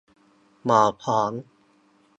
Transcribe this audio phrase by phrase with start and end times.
[0.65, 1.31] หมอพร้อม